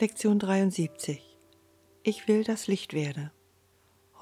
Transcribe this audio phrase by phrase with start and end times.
[0.00, 1.20] Lektion 73
[2.04, 3.32] Ich will das Licht werde.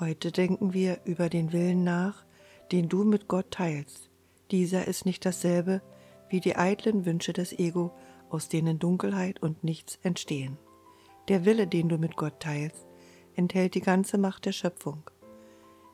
[0.01, 2.24] Heute denken wir über den Willen nach,
[2.72, 4.08] den du mit Gott teilst.
[4.51, 5.83] Dieser ist nicht dasselbe
[6.31, 7.92] wie die eitlen Wünsche des Ego,
[8.31, 10.56] aus denen Dunkelheit und nichts entstehen.
[11.28, 12.87] Der Wille, den du mit Gott teilst,
[13.35, 15.03] enthält die ganze Macht der Schöpfung.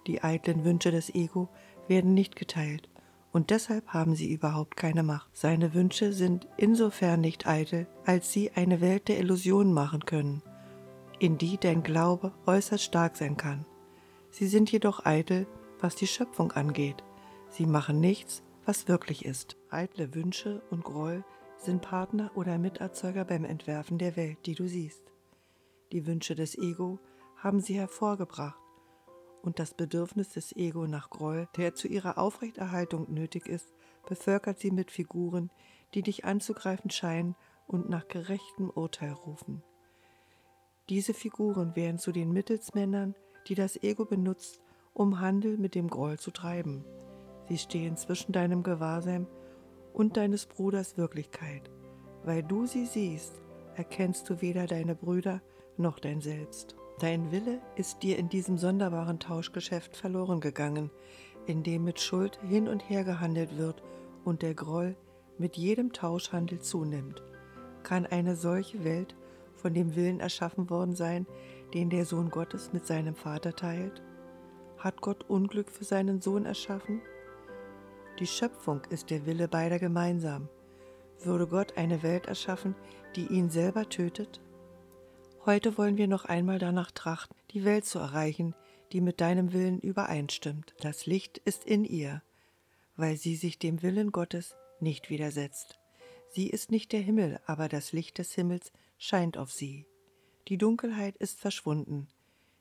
[0.06, 1.48] Die eitlen Wünsche des Ego
[1.88, 2.88] werden nicht geteilt,
[3.32, 5.34] und deshalb haben sie überhaupt keine Macht.
[5.36, 10.42] Seine Wünsche sind insofern nicht eitel, als sie eine Welt der Illusion machen können,
[11.18, 13.64] in die dein Glaube äußerst stark sein kann.
[14.30, 15.46] Sie sind jedoch eitel,
[15.80, 17.02] was die Schöpfung angeht.
[17.48, 19.56] Sie machen nichts, was wirklich ist.
[19.70, 21.24] Eitle Wünsche und Groll
[21.56, 25.02] sind Partner oder Miterzeuger beim Entwerfen der Welt, die du siehst.
[25.90, 26.98] Die Wünsche des Ego
[27.36, 28.61] haben sie hervorgebracht
[29.42, 33.72] und das Bedürfnis des Ego nach Groll, der zu ihrer Aufrechterhaltung nötig ist,
[34.08, 35.50] bevölkert sie mit Figuren,
[35.94, 37.34] die dich anzugreifen scheinen
[37.66, 39.62] und nach gerechtem Urteil rufen.
[40.88, 43.14] Diese Figuren werden zu den Mittelsmännern,
[43.48, 44.62] die das Ego benutzt,
[44.94, 46.84] um Handel mit dem Groll zu treiben.
[47.48, 49.26] Sie stehen zwischen deinem Gewahrsein
[49.92, 51.70] und deines Bruders Wirklichkeit.
[52.24, 53.40] Weil du sie siehst,
[53.74, 55.42] erkennst du weder deine Brüder
[55.76, 56.76] noch dein Selbst.
[56.98, 60.90] Dein Wille ist dir in diesem sonderbaren Tauschgeschäft verloren gegangen,
[61.46, 63.82] in dem mit Schuld hin und her gehandelt wird
[64.24, 64.96] und der Groll
[65.38, 67.22] mit jedem Tauschhandel zunimmt.
[67.82, 69.16] Kann eine solche Welt
[69.56, 71.26] von dem Willen erschaffen worden sein,
[71.74, 74.02] den der Sohn Gottes mit seinem Vater teilt?
[74.78, 77.00] Hat Gott Unglück für seinen Sohn erschaffen?
[78.18, 80.48] Die Schöpfung ist der Wille beider gemeinsam.
[81.24, 82.74] Würde Gott eine Welt erschaffen,
[83.16, 84.40] die ihn selber tötet?
[85.44, 88.54] Heute wollen wir noch einmal danach trachten, die Welt zu erreichen,
[88.92, 90.72] die mit deinem Willen übereinstimmt.
[90.80, 92.22] Das Licht ist in ihr,
[92.96, 95.80] weil sie sich dem Willen Gottes nicht widersetzt.
[96.28, 99.84] Sie ist nicht der Himmel, aber das Licht des Himmels scheint auf sie.
[100.46, 102.06] Die Dunkelheit ist verschwunden.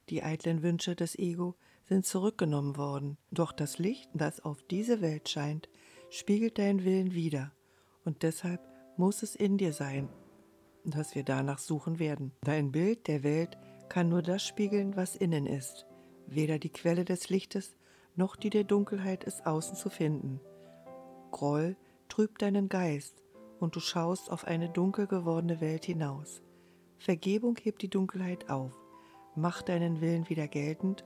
[0.09, 1.53] Die eitlen Wünsche des Ego
[1.88, 3.20] sind zurückgenommen worden.
[3.30, 5.70] Doch das Licht, das auf diese Welt scheint,
[6.09, 7.52] spiegelt deinen Willen wider.
[8.06, 8.59] Und deshalb
[8.97, 10.09] muss es in dir sein
[10.86, 12.31] dass wir danach suchen werden.
[12.42, 13.58] Dein Bild der Welt
[13.90, 15.86] kann nur das spiegeln, was innen ist.
[16.28, 17.75] Weder die Quelle des Lichtes
[18.16, 20.40] noch die der Dunkelheit ist außen zu finden.
[21.31, 21.75] Groll
[22.09, 23.22] trübt deinen Geist
[23.59, 26.41] und du schaust auf eine dunkel gewordene Welt hinaus.
[26.97, 28.74] Vergebung hebt die Dunkelheit auf,
[29.36, 31.06] macht deinen Willen wieder geltend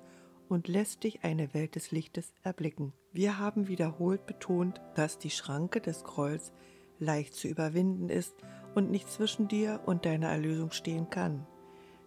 [0.50, 2.94] und lässt dich eine Welt des Lichtes erblicken.
[3.12, 6.52] Wir haben wiederholt betont, dass die Schranke des Grolls
[7.00, 8.36] leicht zu überwinden ist
[8.76, 11.48] und nicht zwischen dir und deiner Erlösung stehen kann.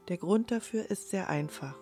[0.09, 1.77] Der Grund dafür ist sehr einfach.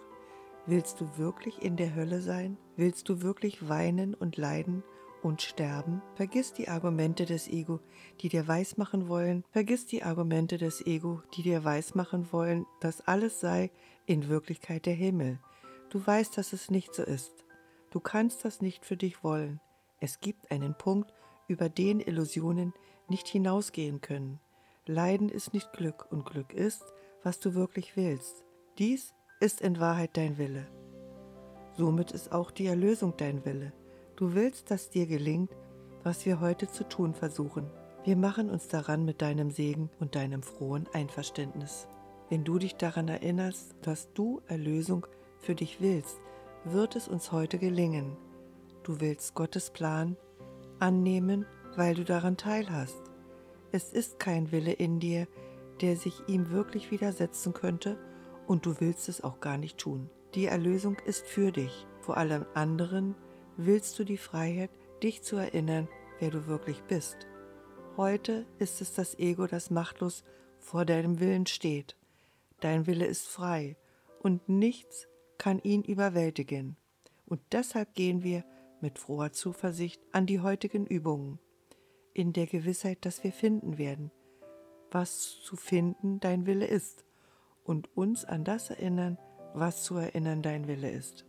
[0.66, 2.56] Willst du wirklich in der Hölle sein?
[2.76, 4.82] Willst du wirklich weinen und leiden
[5.22, 6.02] und sterben?
[6.14, 7.80] Vergiss die Argumente des Ego,
[8.20, 13.38] die dir weismachen wollen, vergiss die Argumente des Ego, die dir weismachen wollen, dass alles
[13.38, 13.70] sei
[14.06, 15.38] in Wirklichkeit der Himmel.
[15.90, 17.44] Du weißt, dass es nicht so ist.
[17.90, 19.60] Du kannst das nicht für dich wollen.
[20.00, 21.12] Es gibt einen Punkt,
[21.48, 22.74] über den Illusionen
[23.08, 24.40] nicht hinausgehen können.
[24.88, 28.44] Leiden ist nicht Glück und Glück ist, was du wirklich willst.
[28.78, 30.68] Dies ist in Wahrheit dein Wille.
[31.76, 33.72] Somit ist auch die Erlösung dein Wille.
[34.14, 35.50] Du willst, dass dir gelingt,
[36.04, 37.68] was wir heute zu tun versuchen.
[38.04, 41.88] Wir machen uns daran mit deinem Segen und deinem frohen Einverständnis.
[42.30, 45.04] Wenn du dich daran erinnerst, dass du Erlösung
[45.40, 46.20] für dich willst,
[46.64, 48.16] wird es uns heute gelingen.
[48.84, 50.16] Du willst Gottes Plan
[50.78, 51.44] annehmen,
[51.74, 53.05] weil du daran teilhast.
[53.76, 55.28] Es ist kein Wille in dir,
[55.82, 57.98] der sich ihm wirklich widersetzen könnte,
[58.46, 60.08] und du willst es auch gar nicht tun.
[60.34, 61.86] Die Erlösung ist für dich.
[62.00, 63.14] Vor allem anderen
[63.58, 64.70] willst du die Freiheit,
[65.02, 65.88] dich zu erinnern,
[66.20, 67.26] wer du wirklich bist.
[67.98, 70.24] Heute ist es das Ego, das machtlos
[70.58, 71.98] vor deinem Willen steht.
[72.60, 73.76] Dein Wille ist frei
[74.22, 75.06] und nichts
[75.36, 76.78] kann ihn überwältigen.
[77.26, 78.42] Und deshalb gehen wir
[78.80, 81.40] mit froher Zuversicht an die heutigen Übungen
[82.16, 84.10] in der Gewissheit, dass wir finden werden,
[84.90, 87.04] was zu finden dein Wille ist
[87.62, 89.18] und uns an das erinnern,
[89.52, 91.26] was zu erinnern dein Wille ist.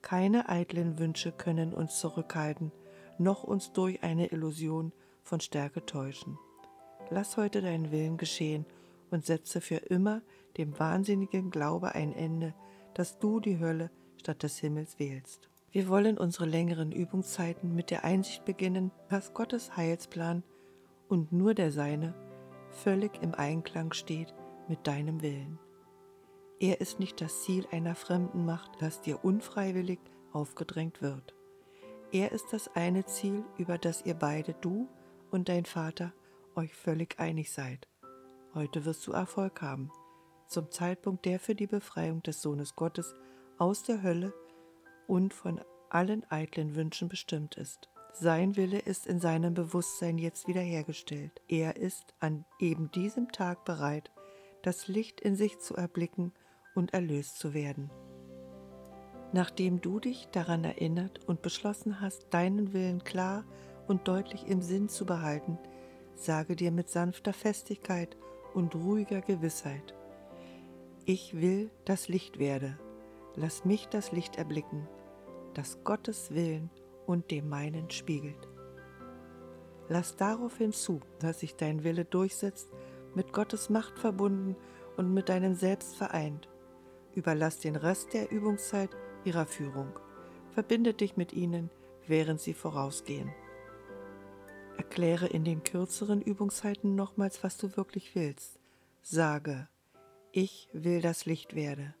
[0.00, 2.72] Keine eitlen Wünsche können uns zurückhalten,
[3.18, 4.92] noch uns durch eine Illusion
[5.22, 6.38] von Stärke täuschen.
[7.10, 8.64] Lass heute deinen Willen geschehen
[9.10, 10.22] und setze für immer
[10.56, 12.54] dem wahnsinnigen Glaube ein Ende,
[12.94, 15.50] dass du die Hölle statt des Himmels wählst.
[15.74, 20.44] Wir wollen unsere längeren Übungszeiten mit der Einsicht beginnen, dass Gottes Heilsplan
[21.08, 22.14] und nur der Seine
[22.70, 24.32] völlig im Einklang steht
[24.68, 25.58] mit deinem Willen.
[26.60, 29.98] Er ist nicht das Ziel einer fremden Macht, das dir unfreiwillig
[30.32, 31.34] aufgedrängt wird.
[32.12, 34.86] Er ist das eine Ziel, über das ihr beide, du
[35.32, 36.12] und dein Vater,
[36.54, 37.88] euch völlig einig seid.
[38.54, 39.90] Heute wirst du Erfolg haben,
[40.46, 43.16] zum Zeitpunkt, der für die Befreiung des Sohnes Gottes
[43.58, 44.32] aus der Hölle
[45.06, 45.60] und von
[45.90, 47.88] allen eitlen Wünschen bestimmt ist.
[48.12, 51.40] Sein Wille ist in seinem Bewusstsein jetzt wiederhergestellt.
[51.48, 54.10] Er ist an eben diesem Tag bereit,
[54.62, 56.32] das Licht in sich zu erblicken
[56.74, 57.90] und erlöst zu werden.
[59.32, 63.44] Nachdem du dich daran erinnert und beschlossen hast, deinen Willen klar
[63.88, 65.58] und deutlich im Sinn zu behalten,
[66.14, 68.16] sage dir mit sanfter Festigkeit
[68.54, 69.94] und ruhiger Gewissheit,
[71.04, 72.78] ich will das Licht werde,
[73.36, 74.88] lass mich das Licht erblicken,
[75.54, 76.70] das Gottes Willen
[77.06, 78.48] und dem meinen spiegelt.
[79.88, 82.70] Lass daraufhin zu, dass sich dein Wille durchsetzt,
[83.14, 84.56] mit Gottes Macht verbunden
[84.96, 86.48] und mit deinem Selbst vereint.
[87.14, 88.90] Überlass den Rest der Übungszeit
[89.24, 89.98] ihrer Führung.
[90.52, 91.70] Verbinde dich mit ihnen,
[92.06, 93.32] während sie vorausgehen.
[94.76, 98.58] Erkläre in den kürzeren Übungszeiten nochmals, was du wirklich willst.
[99.02, 99.68] Sage,
[100.32, 101.94] ich will das Licht werde.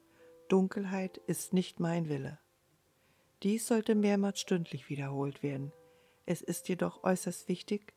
[0.54, 2.38] Dunkelheit ist nicht mein Wille.
[3.42, 5.72] Dies sollte mehrmals stündlich wiederholt werden.
[6.26, 7.92] Es ist jedoch äußerst wichtig,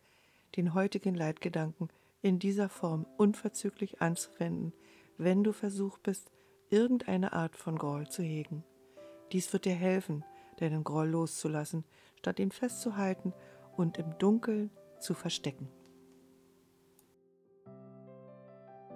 [0.56, 1.90] den heutigen Leitgedanken
[2.24, 4.74] in dieser Form unverzüglich anzuwenden,
[5.20, 6.32] wenn du versucht bist,
[6.72, 8.64] irgendeine Art von Groll zu hegen.
[9.32, 10.26] Dies wird dir helfen,
[10.60, 11.86] deinen Groll loszulassen,
[12.18, 13.36] statt ihn festzuhalten
[13.76, 15.70] und im Dunkeln zu verstecken.